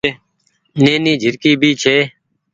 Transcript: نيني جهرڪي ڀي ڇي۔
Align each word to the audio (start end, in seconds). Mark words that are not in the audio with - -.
نيني 0.83 1.13
جهرڪي 1.21 1.51
ڀي 1.61 1.71
ڇي۔ 1.81 1.95